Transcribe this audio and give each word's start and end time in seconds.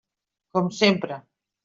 Com 0.57 0.71
sempre. 0.79 1.19